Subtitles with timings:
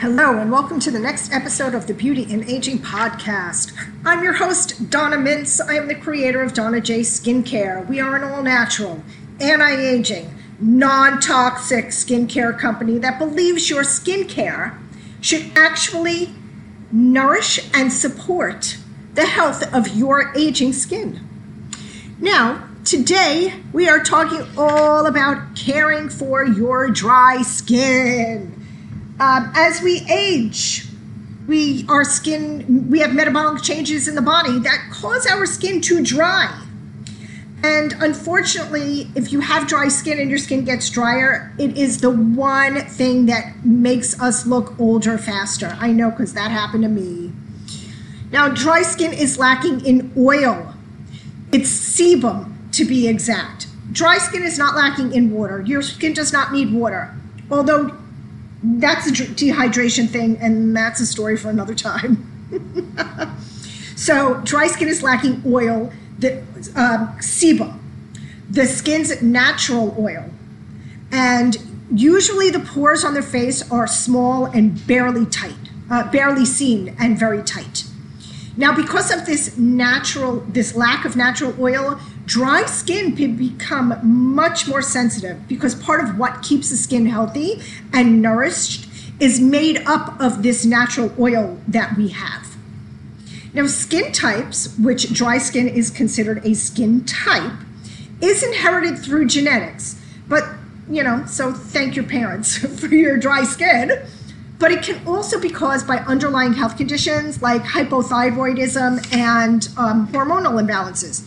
[0.00, 3.72] Hello, and welcome to the next episode of the Beauty and Aging Podcast.
[4.04, 5.60] I'm your host, Donna Mintz.
[5.60, 7.84] I am the creator of Donna J Skincare.
[7.88, 9.02] We are an all natural,
[9.40, 14.78] anti aging, non toxic skincare company that believes your skincare
[15.20, 16.32] should actually
[16.92, 18.76] nourish and support
[19.14, 21.18] the health of your aging skin.
[22.20, 28.57] Now, today we are talking all about caring for your dry skin.
[29.20, 30.86] Um, as we age,
[31.48, 36.02] we our skin we have metabolic changes in the body that cause our skin to
[36.04, 36.64] dry.
[37.64, 42.10] And unfortunately, if you have dry skin and your skin gets drier, it is the
[42.10, 45.76] one thing that makes us look older faster.
[45.80, 47.32] I know because that happened to me.
[48.30, 50.74] Now, dry skin is lacking in oil.
[51.50, 53.66] It's sebum to be exact.
[53.90, 55.62] Dry skin is not lacking in water.
[55.62, 57.16] Your skin does not need water.
[57.50, 57.96] Although
[58.62, 62.26] that's a dehydration thing, and that's a story for another time.
[63.96, 66.38] so, dry skin is lacking oil, the
[66.74, 67.78] um, sebum,
[68.50, 70.30] the skin's natural oil,
[71.12, 71.56] and
[71.92, 75.54] usually the pores on their face are small and barely tight,
[75.90, 77.84] uh, barely seen, and very tight.
[78.56, 84.68] Now, because of this natural, this lack of natural oil, dry skin can become much
[84.68, 88.86] more sensitive because part of what keeps the skin healthy and nourished
[89.18, 92.56] is made up of this natural oil that we have.
[93.54, 97.54] Now, skin types, which dry skin is considered a skin type,
[98.20, 99.98] is inherited through genetics.
[100.28, 100.44] But,
[100.90, 104.06] you know, so thank your parents for your dry skin
[104.58, 110.60] but it can also be caused by underlying health conditions like hypothyroidism and um, hormonal
[110.60, 111.24] imbalances.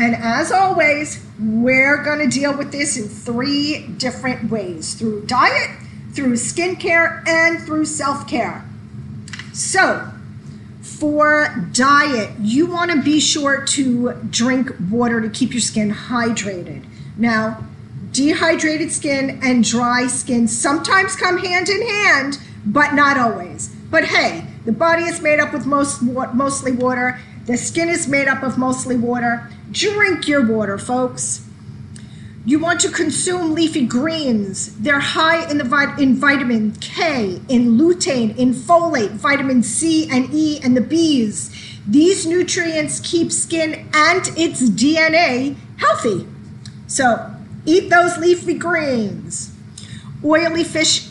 [0.00, 5.70] And as always, we're going to deal with this in three different ways through diet,
[6.14, 8.64] through skincare, and through self care.
[9.52, 10.10] So,
[10.80, 16.86] for diet, you want to be sure to drink water to keep your skin hydrated.
[17.18, 17.62] Now,
[18.10, 23.68] dehydrated skin and dry skin sometimes come hand in hand but not always.
[23.90, 27.20] But hey, the body is made up with most mostly water.
[27.46, 29.50] The skin is made up of mostly water.
[29.70, 31.46] Drink your water, folks.
[32.44, 34.76] You want to consume leafy greens.
[34.78, 40.32] They're high in the vit- in vitamin K, in lutein, in folate, vitamin C and
[40.32, 41.50] E, and the B's.
[41.86, 46.26] These nutrients keep skin and its DNA healthy.
[46.86, 47.34] So
[47.66, 49.52] eat those leafy greens.
[50.24, 51.08] Oily fish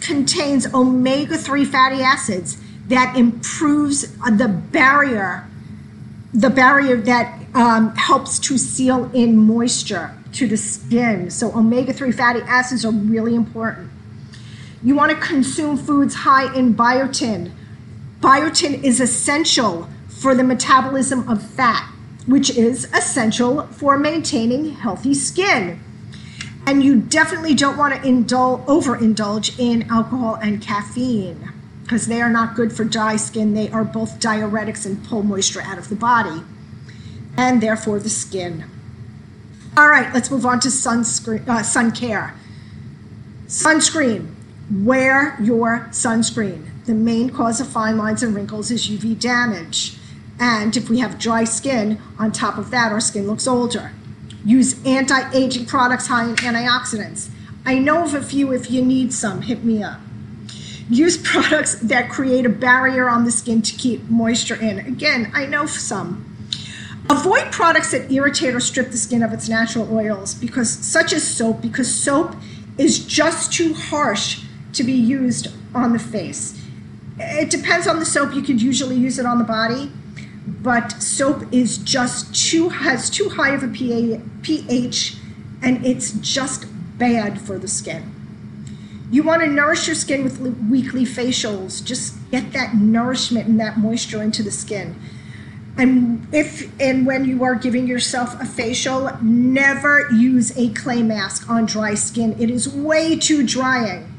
[0.00, 2.56] contains omega 3 fatty acids
[2.88, 5.48] that improves the barrier,
[6.34, 11.30] the barrier that um, helps to seal in moisture to the skin.
[11.30, 13.90] So, omega 3 fatty acids are really important.
[14.82, 17.52] You want to consume foods high in biotin.
[18.20, 21.88] Biotin is essential for the metabolism of fat,
[22.26, 25.80] which is essential for maintaining healthy skin.
[26.66, 31.53] And you definitely don't want to indulge, overindulge in alcohol and caffeine
[31.84, 33.54] because they are not good for dry skin.
[33.54, 36.42] They are both diuretics and pull moisture out of the body
[37.36, 38.64] and therefore the skin.
[39.76, 42.34] All right, let's move on to sunscreen, uh, sun care.
[43.46, 44.32] Sunscreen.
[44.72, 46.84] Wear your sunscreen.
[46.86, 49.98] The main cause of fine lines and wrinkles is UV damage.
[50.40, 53.92] And if we have dry skin, on top of that, our skin looks older.
[54.44, 57.28] Use anti aging products high in antioxidants.
[57.66, 60.00] I know of a few if you need some, hit me up.
[60.90, 64.78] Use products that create a barrier on the skin to keep moisture in.
[64.80, 66.30] Again, I know some.
[67.10, 71.22] Avoid products that irritate or strip the skin of its natural oils because such as
[71.22, 72.34] soap because soap
[72.78, 76.60] is just too harsh to be used on the face.
[77.18, 78.34] It depends on the soap.
[78.34, 79.92] You could usually use it on the body
[80.46, 85.16] but soap is just too has too high of a pH
[85.62, 86.66] and it's just
[86.98, 88.10] bad for the skin.
[89.14, 91.84] You want to nourish your skin with weekly facials.
[91.84, 94.96] Just get that nourishment and that moisture into the skin.
[95.78, 101.48] And if and when you are giving yourself a facial, never use a clay mask
[101.48, 102.34] on dry skin.
[102.40, 104.12] It is way too drying.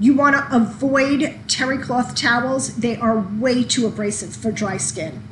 [0.00, 2.74] You want to avoid terry cloth towels.
[2.78, 5.22] They are way too abrasive for dry skin.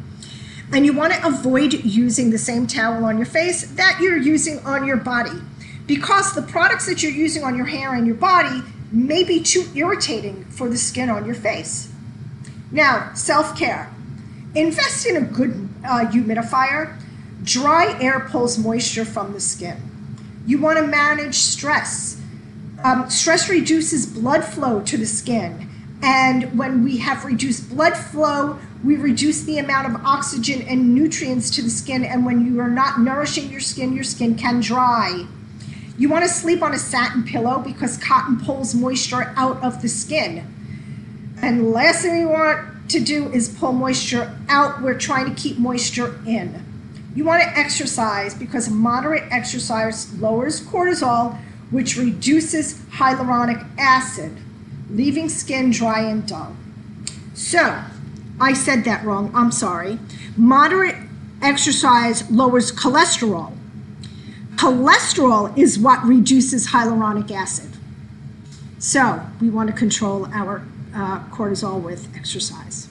[0.73, 4.61] And you want to avoid using the same towel on your face that you're using
[4.61, 5.41] on your body
[5.89, 9.67] because the products that you're using on your hair and your body may be too
[9.75, 11.93] irritating for the skin on your face.
[12.71, 13.93] Now, self care.
[14.55, 16.97] Invest in a good uh, humidifier.
[17.43, 19.77] Dry air pulls moisture from the skin.
[20.47, 22.21] You want to manage stress.
[22.83, 25.71] Um, stress reduces blood flow to the skin
[26.03, 31.51] And when we have reduced blood flow, we reduce the amount of oxygen and nutrients
[31.51, 32.05] to the skin.
[32.05, 35.27] And when you are not nourishing your skin, your skin can dry.
[35.99, 39.89] You want to sleep on a satin pillow because cotton pulls moisture out of the
[39.89, 40.47] skin.
[41.43, 44.83] And last thing we want to do is pull moisture out.
[44.83, 46.65] We're trying to keep moisture in.
[47.15, 51.37] You want to exercise because moderate exercise lowers cortisol,
[51.71, 54.37] which reduces hyaluronic acid,
[54.91, 56.55] leaving skin dry and dull.
[57.35, 57.83] So,
[58.41, 59.31] I said that wrong.
[59.35, 59.99] I'm sorry.
[60.37, 60.97] Moderate
[61.43, 63.57] exercise lowers cholesterol.
[64.61, 67.71] Cholesterol is what reduces hyaluronic acid.
[68.79, 70.63] So, we want to control our
[70.95, 72.89] uh, cortisol with exercise.